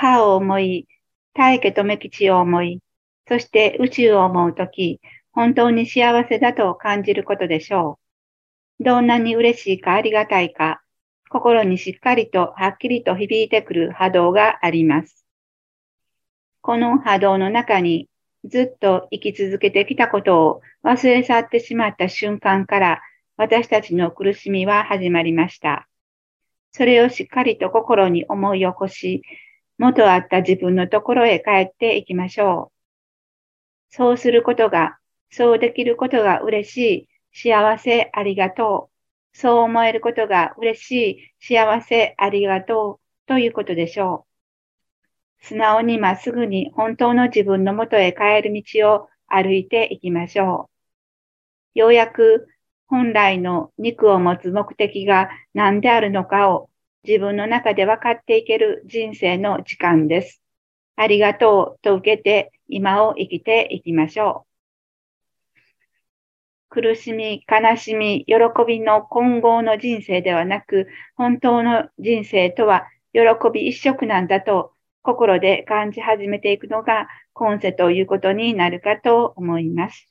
[0.00, 0.88] 母を思い、
[1.34, 2.80] 大家とめ吉を思い、
[3.28, 4.98] そして宇宙を思うとき、
[5.30, 7.98] 本当に幸せだと感じることでしょ
[8.80, 8.84] う。
[8.84, 10.80] どんなに嬉しいかありがたいか、
[11.28, 15.26] 心にしっかりとはっきりと響いてくる波動があります。
[16.62, 18.08] この波動の中に
[18.46, 23.02] ずっと生き続けてきたことを忘れ去ってしまった瞬間から
[23.36, 25.86] 私たちの苦しみは始まりました。
[26.72, 29.20] それをしっかりと心に思い起こし、
[29.80, 32.70] 元あった自分のところへ帰っていきましょ
[33.90, 33.94] う。
[33.94, 34.98] そうすることが、
[35.30, 36.76] そうできることが嬉し
[37.32, 38.90] い、幸せありがと
[39.32, 39.38] う。
[39.38, 44.26] そう思えることが嬉しい、幸せ、ありがとうということでしょ
[45.40, 45.46] う。
[45.46, 50.68] 素直にまっすぐに本当の自分のもとへ帰る道を歩いていきましょ
[51.74, 51.78] う。
[51.78, 52.48] ようやく
[52.86, 56.69] 本来の肉を持つ目的が何であるのかを
[57.04, 60.42] 自分の中で分かっていける人生の時間です。
[60.96, 64.50] ありがとうと受けて今を生きていきましょう。
[66.68, 68.34] 苦しみ、悲しみ、喜
[68.66, 73.20] びの混合の人生ではなく、本当の人生とは喜
[73.52, 80.06] び一色なんだと心で感じ始めていくのが今世ということになるかと思います。